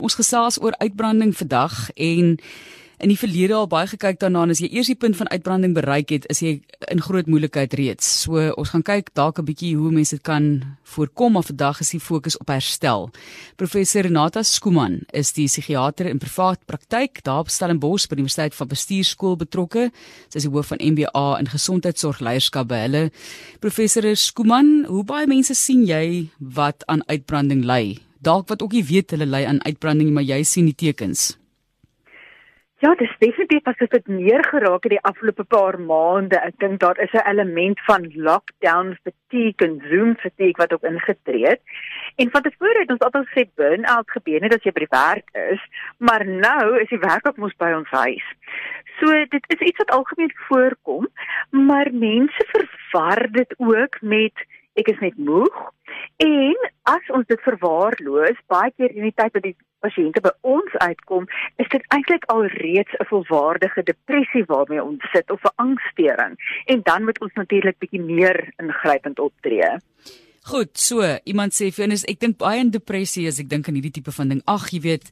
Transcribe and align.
Ons 0.00 0.16
gesels 0.16 0.60
oor 0.62 0.74
uitbranding 0.80 1.36
vandag 1.36 1.90
en 1.94 2.38
in 3.00 3.08
die 3.08 3.18
verlede 3.18 3.56
al 3.56 3.68
baie 3.70 3.88
gekyk 3.88 4.18
daarna 4.20 4.42
en 4.44 4.52
as 4.52 4.60
jy 4.60 4.68
eers 4.74 4.90
die 4.90 4.98
punt 4.98 5.16
van 5.16 5.28
uitbranding 5.32 5.72
bereik 5.76 6.12
het, 6.12 6.26
is 6.32 6.42
jy 6.44 6.58
in 6.92 7.00
groot 7.00 7.28
moeilikheid 7.30 7.72
reeds. 7.78 8.08
So 8.24 8.42
ons 8.60 8.72
gaan 8.74 8.84
kyk 8.84 9.12
dalk 9.16 9.38
'n 9.40 9.46
bietjie 9.48 9.76
hoe 9.76 9.90
mense 9.90 10.16
dit 10.16 10.22
kan 10.22 10.76
voorkom, 10.84 11.32
maar 11.32 11.48
vandag 11.48 11.80
is 11.80 11.90
die 11.90 12.00
fokus 12.00 12.36
op 12.38 12.48
herstel. 12.48 13.10
Professor 13.56 14.02
Renata 14.02 14.42
Skuman 14.42 15.00
is 15.12 15.32
die 15.32 15.46
psigiater 15.46 16.06
in 16.06 16.18
privaat 16.18 16.60
praktyk 16.66 17.22
daar 17.22 17.40
op 17.40 17.48
Stellenbosch 17.48 18.08
by 18.08 18.16
die 18.16 18.24
Universiteit 18.24 18.54
van 18.54 18.68
Bestuurskool 18.68 19.36
betrokke. 19.36 19.90
Sy 20.28 20.36
is 20.36 20.42
die 20.42 20.52
hoof 20.52 20.66
van 20.66 20.78
MBA 20.80 21.38
in 21.38 21.46
gesondheidsorgleierskap 21.46 22.68
by 22.68 22.76
hulle. 22.76 23.10
Professor 23.60 24.16
Skuman, 24.16 24.84
hoe 24.84 25.04
baie 25.04 25.26
mense 25.26 25.54
sien 25.54 25.86
jy 25.86 26.28
wat 26.38 26.84
aan 26.86 27.02
uitbranding 27.08 27.64
ly? 27.64 28.09
Dalk 28.20 28.48
wat 28.48 28.62
ook 28.62 28.72
nie 28.76 28.84
weet 28.84 29.10
hulle 29.16 29.26
ly 29.26 29.44
aan 29.48 29.62
uitbranding 29.64 30.12
maar 30.14 30.26
jy 30.28 30.42
sien 30.44 30.68
die 30.70 30.80
tekens. 30.86 31.40
Ja, 32.80 32.94
dis 32.96 33.12
definitief 33.20 33.66
as 33.68 33.76
dit 33.92 34.06
meer 34.08 34.40
geraak 34.48 34.86
het 34.86 34.94
die 34.94 35.02
afgelope 35.04 35.44
paar 35.44 35.76
maande. 35.84 36.38
Ek 36.40 36.54
dink 36.62 36.80
daar 36.80 36.96
is 37.04 37.12
'n 37.12 37.28
element 37.28 37.80
van 37.84 38.06
lockdown 38.14 38.96
fatigue 39.04 39.66
en 39.66 39.74
Zoom 39.90 40.14
fatigue 40.16 40.56
wat 40.56 40.72
ook 40.72 40.88
ingetree 40.88 41.46
het. 41.46 41.60
En 42.16 42.30
van 42.30 42.42
tevore 42.42 42.80
het 42.80 42.90
ons 42.90 43.04
altyd 43.04 43.28
gesê 43.28 43.44
burn-out 43.54 44.10
gebeur 44.10 44.40
net 44.40 44.54
as 44.54 44.64
jy 44.64 44.72
by 44.72 44.80
die 44.80 44.96
werk 44.96 45.28
is, 45.52 45.60
maar 45.98 46.24
nou 46.26 46.80
is 46.80 46.88
die 46.88 47.04
werk 47.04 47.28
ook 47.28 47.36
mos 47.36 47.56
by 47.56 47.72
ons 47.76 47.90
huis. 47.90 48.26
So 48.98 49.06
dit 49.28 49.44
is 49.48 49.66
iets 49.68 49.78
wat 49.78 49.90
algemeen 49.90 50.32
voorkom, 50.48 51.08
maar 51.50 51.92
mense 51.92 52.44
verwar 52.52 53.28
dit 53.32 53.54
ook 53.58 54.00
met 54.00 54.32
ek 54.74 54.88
is 54.88 55.00
net 55.00 55.16
moeg 55.18 55.72
En 56.20 56.56
as 56.82 57.10
ons 57.16 57.26
dit 57.26 57.40
verwaarloos, 57.46 58.40
baie 58.52 58.72
keer 58.76 58.92
in 58.92 59.06
die 59.08 59.16
tyd 59.16 59.32
wat 59.36 59.44
die 59.46 59.56
pasiënte 59.80 60.20
by 60.20 60.32
ons 60.44 60.74
uitkom, 60.82 61.24
is 61.62 61.68
dit 61.72 61.84
eintlik 61.96 62.26
al 62.32 62.44
reeds 62.60 62.92
'n 62.98 63.08
volwaardige 63.08 63.82
depressie 63.82 64.44
waarmee 64.52 64.82
ons 64.84 65.00
sit 65.12 65.30
of 65.30 65.40
'n 65.44 65.56
angsstoring. 65.56 66.36
En 66.66 66.80
dan 66.82 67.04
moet 67.04 67.20
ons 67.20 67.32
natuurlik 67.32 67.78
bietjie 67.78 68.02
meer 68.02 68.52
ingrypend 68.58 69.18
optree. 69.18 69.70
Goed, 70.42 70.78
so 70.78 71.00
iemand 71.24 71.52
sê 71.52 71.72
vir 71.72 71.88
ons 71.88 72.04
ek 72.04 72.20
dink 72.20 72.36
baie 72.36 72.60
in 72.60 72.70
depressie 72.70 73.26
as 73.28 73.38
ek 73.38 73.48
dink 73.48 73.68
aan 73.68 73.74
hierdie 73.74 73.96
tipe 73.98 74.12
van 74.12 74.28
ding. 74.28 74.42
Ag, 74.44 74.70
jy 74.70 74.80
weet, 74.80 75.10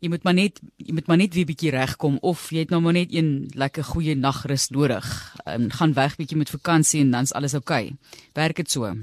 jy 0.00 0.08
moet 0.08 0.24
maar 0.24 0.34
net 0.34 0.60
jy 0.76 0.92
moet 0.94 1.06
maar 1.06 1.16
net 1.16 1.34
weer 1.34 1.46
bietjie 1.46 1.70
regkom 1.70 2.18
of 2.22 2.50
jy 2.50 2.58
het 2.58 2.70
nou 2.70 2.80
maar 2.80 2.92
net 2.92 3.12
een 3.12 3.50
lekker 3.54 3.84
goeie 3.84 4.14
nagrus 4.14 4.68
nodig. 4.70 5.34
Um, 5.46 5.70
gaan 5.70 5.92
weg 5.92 6.16
bietjie 6.16 6.38
met 6.38 6.50
vakansie 6.50 7.00
en 7.00 7.10
dan's 7.10 7.32
alles 7.32 7.54
oukei. 7.54 7.84
Okay. 7.84 7.96
Werk 8.34 8.56
dit 8.56 8.70
so? 8.70 8.94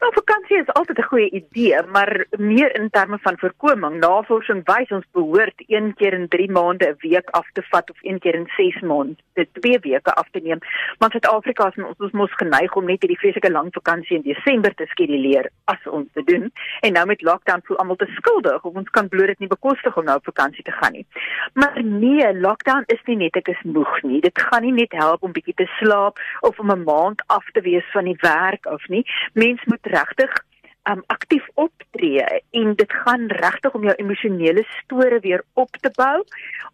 Nou 0.00 0.12
vakansie 0.16 0.56
is 0.56 0.72
altyd 0.78 0.98
'n 0.98 1.08
goeie 1.12 1.30
idee, 1.30 1.82
maar 1.86 2.24
meer 2.30 2.74
in 2.80 2.90
terme 2.90 3.18
van 3.18 3.38
voorkoming. 3.38 3.98
Navorsing 4.00 4.60
wys 4.64 4.90
ons 4.90 5.06
behoort 5.12 5.62
een 5.66 5.94
keer 5.94 6.12
in 6.12 6.28
3 6.28 6.50
maande 6.50 6.86
'n 6.88 6.96
week 6.98 7.30
af 7.30 7.46
te 7.52 7.62
vat 7.62 7.90
of 7.90 7.96
een 8.00 8.18
keer 8.18 8.34
in 8.34 8.48
6 8.56 8.80
maande, 8.80 9.14
dit 9.32 9.48
2 9.52 9.78
weke 9.78 10.12
af 10.14 10.28
te 10.30 10.40
neem. 10.42 10.58
Maar 10.98 11.10
Suid-Afrika 11.10 11.66
is 11.66 11.84
ons 11.84 11.98
ons 11.98 12.12
mos 12.12 12.34
geneig 12.34 12.74
om 12.74 12.84
net 12.84 13.00
hierdie 13.02 13.18
vreeslike 13.18 13.50
lang 13.50 13.68
vakansie 13.70 14.16
in 14.16 14.22
Desember 14.22 14.74
te 14.74 14.86
skeduleer 14.86 15.50
as 15.64 15.86
ons 15.86 16.08
dit 16.12 16.26
doen. 16.26 16.52
En 16.80 16.92
nou 16.92 17.06
met 17.06 17.22
lockdown 17.22 17.60
voel 17.64 17.76
almal 17.76 17.96
te 17.96 18.10
skuldig 18.16 18.64
of 18.64 18.74
ons 18.74 18.90
kan 18.90 19.08
bloot 19.08 19.26
dit 19.26 19.38
nie 19.38 19.48
bekostig 19.48 19.96
om 19.96 20.04
nou 20.04 20.16
op 20.16 20.24
vakansie 20.24 20.64
te 20.64 20.72
gaan 20.72 20.92
nie. 20.92 21.06
Maar 21.52 21.84
nee, 21.84 22.34
lockdown 22.34 22.82
is 22.86 23.02
nie 23.04 23.16
net 23.16 23.36
ek 23.36 23.48
is 23.48 23.62
moeg 23.62 24.02
nie. 24.02 24.20
Dit 24.20 24.40
gaan 24.40 24.62
nie 24.62 24.72
net 24.72 24.92
help 24.92 25.22
om 25.22 25.32
bietjie 25.32 25.54
te 25.54 25.68
slaap 25.78 26.18
of 26.40 26.58
om 26.58 26.70
'n 26.70 26.84
maand 26.84 27.22
af 27.26 27.44
te 27.52 27.60
wees 27.60 27.84
van 27.92 28.04
die 28.04 28.18
werk 28.20 28.66
of 28.66 28.88
nie. 28.88 29.04
Mens 29.32 29.64
moet 29.64 29.88
regtig 29.92 30.32
um 30.88 31.02
aktief 31.12 31.44
optree 31.60 32.24
en 32.56 32.74
dit 32.74 32.92
gaan 33.04 33.26
regtig 33.42 33.74
om 33.76 33.84
jou 33.84 33.94
emosionele 34.00 34.64
store 34.78 35.20
weer 35.20 35.42
op 35.60 35.76
te 35.84 35.90
bou 35.96 36.22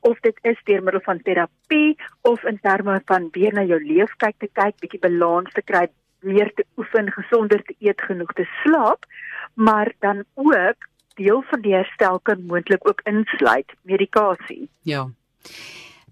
of 0.00 0.20
dit 0.26 0.38
is 0.42 0.60
deur 0.68 0.82
middel 0.82 1.02
van 1.08 1.22
terapie 1.26 1.96
of 2.22 2.44
in 2.44 2.58
terme 2.62 3.00
van 3.10 3.28
weer 3.32 3.54
na 3.54 3.64
jou 3.66 3.80
lewe 3.82 4.08
kyk 4.22 4.38
te 4.38 4.48
kyk, 4.52 4.78
bietjie 4.80 5.02
balans 5.02 5.52
te 5.52 5.62
kry, 5.62 5.86
meer 6.22 6.52
te 6.54 6.64
oefen, 6.78 7.10
gesonder 7.12 7.62
te 7.66 7.74
eet, 7.78 8.00
genoeg 8.00 8.32
te 8.38 8.46
slaap, 8.62 9.06
maar 9.54 9.92
dan 10.04 10.24
ook 10.34 10.88
deel 11.16 11.42
van 11.50 11.62
die 11.64 11.74
herstel 11.74 12.20
kan 12.20 12.44
moontlik 12.46 12.88
ook 12.88 13.00
insluit 13.04 13.72
medikasie. 13.82 14.68
Ja. 14.82 15.08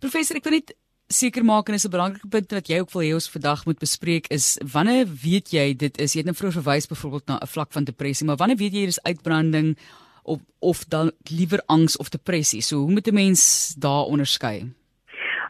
Professor, 0.01 0.37
ek 0.37 0.49
wil 0.49 0.59
net 0.59 0.75
seker 1.15 1.45
maak 1.45 1.69
en 1.69 1.75
is 1.75 1.87
'n 1.87 1.91
belangrike 1.91 2.29
punt 2.29 2.53
wat 2.53 2.69
jy 2.69 2.79
ook 2.81 2.93
wil 2.93 3.03
hê 3.03 3.15
ons 3.15 3.31
vandag 3.31 3.67
moet 3.67 3.79
bespreek 3.79 4.27
is 4.29 4.59
wanneer 4.73 5.07
weet 5.07 5.53
jy 5.53 5.75
dit 5.75 5.99
is 5.99 6.13
jy 6.13 6.19
het 6.21 6.27
nou 6.27 6.37
vroeër 6.37 6.63
verwys 6.63 6.87
byvoorbeeld 6.87 7.27
na 7.27 7.39
'n 7.41 7.47
vlak 7.47 7.73
van 7.73 7.85
depressie 7.85 8.27
maar 8.27 8.37
wanneer 8.37 8.57
weet 8.57 8.73
jy 8.73 8.85
dis 8.87 9.03
uitbranding 9.03 9.77
of 10.25 10.41
of 10.59 10.85
dan 10.85 11.13
liewer 11.23 11.63
angs 11.67 11.97
of 11.97 12.09
depressie? 12.09 12.61
So 12.61 12.77
hoe 12.77 12.91
moet 12.91 13.07
'n 13.07 13.15
mens 13.15 13.75
daar 13.79 14.05
onderskei? 14.05 14.73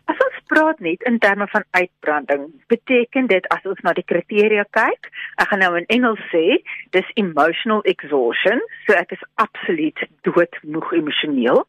As 0.04 0.18
ons 0.26 0.40
praat 0.46 0.78
net 0.78 1.02
in 1.02 1.18
terme 1.18 1.46
van 1.46 1.64
uitbranding 1.70 2.42
beteken 2.66 3.26
dit 3.26 3.48
as 3.48 3.64
ons 3.64 3.80
na 3.80 3.92
die 3.92 4.04
kriteria 4.04 4.64
kyk 4.70 5.10
ek 5.34 5.48
gaan 5.48 5.58
nou 5.58 5.76
in 5.76 5.86
Engels 5.86 6.24
sê 6.32 6.62
dis 6.90 7.10
emotional 7.14 7.80
exhaustion 7.82 8.60
so 8.86 8.92
ek 8.92 9.12
is 9.12 9.24
absoluut 9.34 9.98
doodmoeg 10.20 10.92
emosioneel 10.92 11.66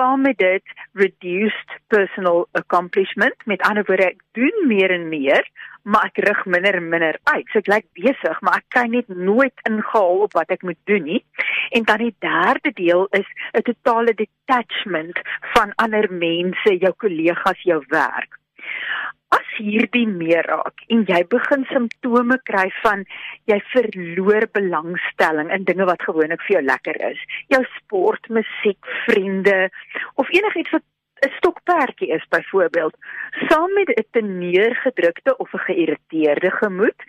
saam 0.00 0.20
met 0.24 0.38
dit 0.38 0.62
reduced 0.92 1.70
personal 1.92 2.46
accomplishment. 2.52 3.34
Met 3.44 3.60
ander 3.68 3.84
woorde 3.86 4.08
ek 4.14 4.22
doen 4.32 4.64
meer 4.66 4.90
en 4.90 5.08
meer 5.08 5.44
maar 5.82 6.10
ek 6.10 6.20
rig 6.24 6.40
minder 6.44 6.76
en 6.76 6.88
minder 6.92 7.16
uit. 7.32 7.46
So 7.52 7.60
ek 7.60 7.70
lyk 7.72 7.86
besig 7.96 8.40
maar 8.44 8.60
ek 8.60 8.66
kan 8.74 8.90
net 8.92 9.08
nooit 9.08 9.64
ingehaal 9.68 10.26
op 10.26 10.36
wat 10.36 10.52
ek 10.52 10.64
moet 10.68 10.80
doen 10.90 11.06
nie. 11.08 11.22
En 11.76 11.86
dan 11.88 12.04
die 12.04 12.14
derde 12.24 12.72
deel 12.76 13.06
is 13.16 13.28
'n 13.56 13.64
totale 13.68 14.14
detachment 14.14 15.20
van 15.54 15.72
ander 15.76 16.08
mense 16.12 16.76
jou 16.84 16.92
kollegas 17.04 17.64
jou 17.64 17.80
werk 17.88 18.40
as 19.36 19.50
hierdie 19.58 20.06
meer 20.10 20.46
raak 20.50 20.82
en 20.94 21.04
jy 21.08 21.20
begin 21.34 21.66
simptome 21.70 22.38
kry 22.50 22.66
van 22.82 23.04
jy 23.50 23.60
verloor 23.72 24.46
belangstelling 24.58 25.52
in 25.54 25.66
dinge 25.68 25.86
wat 25.90 26.02
gewoonlik 26.06 26.42
vir 26.46 26.56
jou 26.58 26.64
lekker 26.66 26.98
is. 27.10 27.20
Jou 27.54 27.62
sport, 27.76 28.30
musiek, 28.38 28.80
vriende 29.06 29.68
of 30.22 30.32
enigiets 30.34 30.74
wat 30.76 30.86
'n 31.80 31.82
stokperdjie 31.82 32.14
is 32.14 32.26
byvoorbeeld 32.28 32.96
saam 33.48 33.72
met 33.72 33.88
'n 33.88 34.04
te 34.10 34.20
neergedrukte 34.20 35.36
of 35.36 35.52
'n 35.52 35.58
geïrriteerde 35.58 36.50
gemoed 36.50 37.00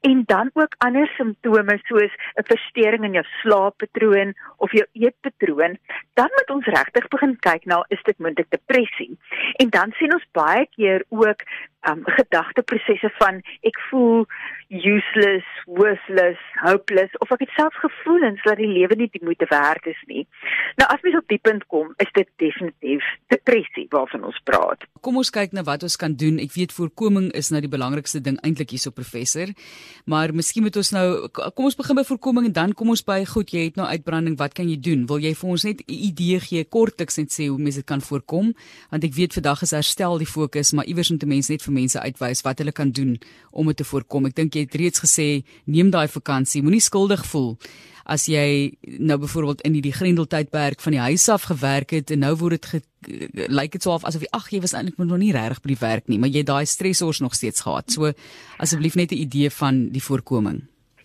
en 0.00 0.22
dan 0.26 0.50
ook 0.52 0.74
ander 0.78 1.08
simptome 1.16 1.78
soos 1.82 2.12
'n 2.34 2.44
verstoring 2.44 3.04
in 3.04 3.12
jou 3.12 3.26
slaappatroon 3.42 4.34
of 4.56 4.72
jou 4.72 4.86
eetpatroon 4.92 5.78
dan 6.14 6.30
moet 6.34 6.50
ons 6.50 6.66
regtig 6.66 7.08
begin 7.08 7.36
kyk 7.38 7.64
na 7.64 7.84
is 7.88 8.02
dit 8.02 8.18
moontlik 8.18 8.50
depressie? 8.50 9.18
En 9.62 9.68
dan 9.70 9.92
sien 9.98 10.12
ons 10.12 10.26
baie 10.32 10.66
keer 10.76 11.04
ook 11.08 11.42
um, 11.88 12.02
gedagteprosesse 12.04 13.10
van 13.20 13.42
ek 13.70 13.78
voel 13.90 14.26
useless, 14.68 15.44
worthless, 15.64 16.40
hopeless 16.60 17.12
of 17.24 17.30
ek 17.32 17.46
het 17.46 17.52
selfs 17.56 17.78
gevoelens 17.80 18.42
dat 18.44 18.58
die 18.60 18.68
lewe 18.68 18.98
nie 19.00 19.08
die 19.12 19.22
moeite 19.24 19.46
werd 19.48 19.86
is 19.88 20.00
nie. 20.10 20.26
Nou 20.76 20.88
as 20.92 21.00
mens 21.04 21.16
op 21.16 21.28
die 21.32 21.40
punt 21.40 21.64
kom, 21.72 21.94
is 22.04 22.10
dit 22.12 22.28
definitief 22.42 23.04
depressie 23.32 23.86
waarvan 23.94 24.26
ons 24.28 24.36
praat. 24.44 24.84
Kom 25.00 25.16
ons 25.20 25.32
kyk 25.32 25.54
na 25.56 25.64
wat 25.64 25.86
ons 25.88 25.96
kan 26.00 26.12
doen. 26.20 26.36
Ek 26.42 26.52
weet 26.52 26.74
voorkoming 26.76 27.30
is 27.38 27.48
nou 27.54 27.62
die 27.64 27.72
belangrikste 27.72 28.20
ding 28.24 28.36
eintlik 28.44 28.74
hierso 28.76 28.92
professor. 28.92 29.54
Maar 30.04 30.34
miskien 30.36 30.66
moet 30.66 30.76
ons 30.76 30.92
nou 30.92 31.06
kom 31.32 31.70
ons 31.70 31.78
begin 31.78 31.96
by 31.96 32.04
voorkoming 32.10 32.50
en 32.50 32.56
dan 32.60 32.76
kom 32.76 32.92
ons 32.92 33.04
by 33.08 33.22
goed, 33.28 33.54
jy 33.56 33.70
het 33.70 33.80
nou 33.80 33.88
uitbranding, 33.88 34.36
wat 34.36 34.52
kan 34.58 34.68
jy 34.68 34.76
doen? 34.84 35.06
Wil 35.08 35.24
jy 35.24 35.32
vir 35.32 35.54
ons 35.56 35.64
net 35.64 35.80
'n 35.80 35.96
idee 36.12 36.40
gee 36.44 36.64
kortliks 36.64 37.16
net 37.16 37.32
sê 37.32 37.48
hoe 37.48 37.58
mense 37.58 37.80
dit 37.80 37.88
kan 37.88 38.00
voorkom? 38.04 38.52
Want 38.90 39.04
ek 39.04 39.14
weet 39.14 39.32
vandag 39.32 39.62
is 39.62 39.72
herstel 39.72 40.18
die 40.18 40.28
fokus, 40.28 40.72
maar 40.72 40.84
iewers 40.84 41.10
moet 41.10 41.24
mense 41.24 41.52
net 41.52 41.62
vir 41.62 41.72
mense 41.72 41.98
uitwys 42.00 42.42
wat 42.44 42.58
hulle 42.58 42.72
kan 42.72 42.90
doen 42.90 43.18
om 43.52 43.66
dit 43.66 43.76
te 43.76 43.84
voorkom. 43.84 44.26
Ek 44.26 44.34
dink 44.34 44.57
jy 44.58 44.66
het 44.66 44.80
reeds 44.80 45.04
gesê 45.04 45.28
neem 45.66 45.92
daai 45.94 46.08
vakansie, 46.08 46.62
moenie 46.62 46.84
skuldig 46.84 47.24
voel 47.30 47.54
as 48.08 48.24
jy 48.28 48.72
nou 49.04 49.18
byvoorbeeld 49.20 49.60
in 49.68 49.74
hierdie 49.76 49.92
grendeltydperk 49.92 50.80
van 50.80 50.96
die 50.96 51.02
huis 51.10 51.28
af 51.28 51.44
gewerk 51.50 51.92
het 51.92 52.10
en 52.14 52.24
nou 52.24 52.32
word 52.40 52.64
dit 52.64 52.86
lyk 53.52 53.76
dit 53.76 53.84
so 53.84 53.92
of 53.92 54.06
asof 54.08 54.24
jy 54.24 54.30
ag 54.32 54.48
jy 54.52 54.62
was 54.64 54.74
eintlik 54.76 54.96
nog 55.02 55.20
nie 55.20 55.34
regtig 55.36 55.60
by 55.62 55.72
die 55.74 55.82
werk 55.82 56.08
nie, 56.08 56.18
maar 56.18 56.32
jy 56.32 56.42
daai 56.48 56.64
stresors 56.66 57.20
nog 57.20 57.36
steeds 57.36 57.62
gehad. 57.66 57.92
So 57.92 58.12
asseblief 58.58 58.96
net 58.96 59.12
'n 59.12 59.22
idee 59.28 59.50
van 59.50 59.88
die 59.92 60.02
voorkoming. 60.02 60.64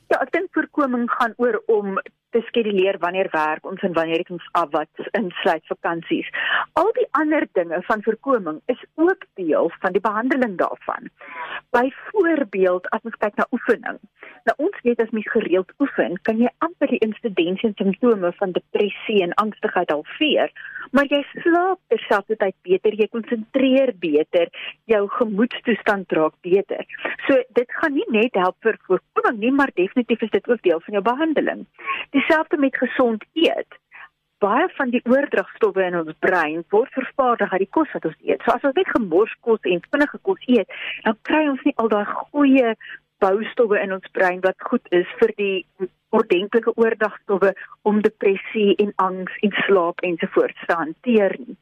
Ja, 0.09 0.21
ek 0.21 0.31
dink 0.31 0.49
voorkoming 0.53 1.09
gaan 1.11 1.33
oor 1.37 1.61
om 1.67 1.99
te 2.33 2.41
skeduleer 2.47 2.97
wanneer 2.99 3.29
werk 3.31 3.65
ons 3.65 3.81
en 3.81 3.93
wanneer 3.93 4.25
ons 4.29 4.47
af 4.51 4.69
wat 4.71 5.07
insluit 5.19 5.65
vakansies. 5.67 6.29
Al 6.73 6.91
die 6.97 7.07
ander 7.11 7.47
dinge 7.59 7.81
van 7.89 8.03
voorkoming 8.03 8.61
is 8.73 8.81
ook 8.95 9.25
deel 9.33 9.71
van 9.79 9.91
die 9.91 10.01
behandeling 10.01 10.57
daarvan. 10.57 11.11
Byvoorbeeld 11.73 12.89
as 12.95 13.05
ons 13.07 13.17
kyk 13.21 13.37
na 13.39 13.47
oefening. 13.55 13.99
Nou 14.47 14.55
ons 14.67 14.79
weet 14.85 15.01
as 15.01 15.11
mens 15.15 15.29
gereeld 15.31 15.71
oefen, 15.83 16.17
kan 16.27 16.41
jy 16.41 16.49
amper 16.65 16.91
die 16.91 17.01
insidensie 17.05 17.69
en 17.69 17.77
simptome 17.79 18.33
van 18.39 18.55
depressie 18.55 19.21
en 19.23 19.33
angstigheid 19.41 19.93
halveer, 19.93 20.51
maar 20.91 21.07
jy 21.09 21.21
slaap 21.31 21.79
terselfdertyd 21.93 22.55
beter, 22.67 22.97
jy 22.99 23.07
konsentreer 23.13 23.93
beter, 24.03 24.51
jou 24.91 25.03
gemoedstoestand 25.17 26.11
raak 26.17 26.35
beter. 26.45 26.83
So 27.27 27.39
dit 27.59 27.77
gaan 27.79 27.95
nie 27.97 28.09
net 28.13 28.41
help 28.41 28.57
vir 28.65 28.77
voorkoming 28.89 29.39
nie, 29.39 29.53
maar 29.55 29.71
definitief 29.77 30.27
is 30.27 30.33
dit 30.35 30.49
ook 30.49 30.61
deel 30.65 30.83
van 30.85 30.99
jou 30.99 31.05
behandeling. 31.05 31.65
Die 32.11 32.23
dieselfde 32.23 32.57
met 32.57 32.77
gesond 32.77 33.23
eet. 33.33 33.82
Baie 34.43 34.67
van 34.77 34.91
die 34.93 35.01
oordragstowwe 35.09 35.85
in 35.87 35.99
ons 36.01 36.19
brein 36.25 36.63
word 36.75 36.91
vervaardig 36.97 37.55
uit 37.55 37.63
die 37.65 37.73
kos 37.77 37.91
wat 37.95 38.09
ons 38.09 38.19
eet. 38.27 38.43
So 38.43 38.55
as 38.55 38.67
ons 38.67 38.77
net 38.79 38.91
gemors 38.91 39.33
kos 39.47 39.71
en 39.73 39.83
vinnige 39.89 40.19
kos 40.27 40.51
eet, 40.51 40.77
dan 41.07 41.17
kry 41.29 41.45
ons 41.51 41.63
nie 41.67 41.75
al 41.81 41.91
daai 41.93 42.05
goeie 42.11 42.75
boustowwe 43.23 43.79
in 43.79 43.95
ons 43.95 44.15
brein 44.17 44.41
wat 44.43 44.67
goed 44.69 44.89
is 44.91 45.07
vir 45.21 45.31
die 45.39 45.57
ordentlike 46.13 46.73
oordagstowwe 46.77 47.53
om 47.89 48.01
depressie 48.05 48.75
en 48.83 48.91
angs 49.05 49.37
en 49.47 49.55
slaap 49.63 50.03
ensovoorts 50.05 50.67
te 50.67 50.77
hanteer 50.77 51.35
nie. 51.39 51.55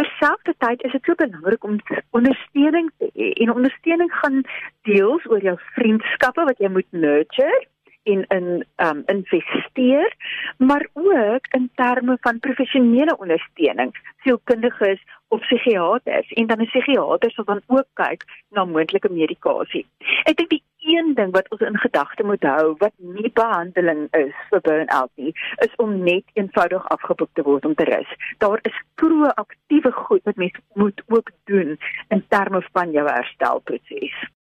Terselfdertyd 0.00 0.86
is 0.88 0.94
dit 0.96 1.10
so 1.10 1.18
belangrik 1.20 1.66
om 1.68 1.76
ondersteuning 2.16 2.88
te 2.98 3.10
hê. 3.12 3.32
En 3.44 3.52
ondersteuning 3.58 4.12
gaan 4.22 4.40
deels 4.88 5.26
oor 5.28 5.44
jou 5.44 5.56
vriendskappe 5.76 6.48
wat 6.48 6.62
jy 6.62 6.72
moet 6.78 6.88
nurture 7.06 7.60
in 8.04 8.24
in 8.28 8.64
um 8.76 9.02
investeer 9.06 10.14
maar 10.58 10.88
ook 10.92 11.46
in 11.50 11.70
terme 11.74 12.16
van 12.20 12.38
professionele 12.38 13.16
ondersteuning 13.18 13.92
sielkundiges 14.22 15.00
of 15.28 15.40
psigiaters 15.40 16.32
en 16.32 16.46
dan 16.46 16.60
'n 16.60 16.66
psigiater 16.66 17.30
sal 17.30 17.44
dan 17.44 17.62
ook 17.66 17.88
kyk 17.92 18.24
na 18.50 18.64
moontlike 18.64 19.10
medikasie. 19.10 19.86
Ek 20.24 20.36
dink 20.36 20.50
die 20.50 20.62
een 20.84 21.14
ding 21.14 21.32
wat 21.32 21.48
ons 21.48 21.60
in 21.60 21.78
gedagte 21.78 22.24
moet 22.24 22.42
hou 22.42 22.74
wat 22.78 22.92
nie 22.96 23.30
behandeling 23.32 24.08
is 24.10 24.34
vir 24.50 24.60
burn-out 24.60 25.10
nie, 25.14 25.32
is 25.66 25.74
om 25.76 26.02
net 26.04 26.24
eenvoudig 26.32 26.88
afgeboek 26.96 27.32
te 27.32 27.42
word 27.42 27.64
om 27.64 27.74
te 27.74 27.84
rus. 27.84 28.10
Daar 28.38 28.58
is 28.62 28.82
proaktiewe 28.94 29.92
goed 29.92 30.22
wat 30.24 30.36
mens 30.36 30.58
moet 30.72 31.02
ook 31.06 31.30
doen 31.44 31.78
in 32.08 32.24
terme 32.28 32.62
van 32.72 32.90
jou 32.90 33.08
herstelproses. 33.08 34.16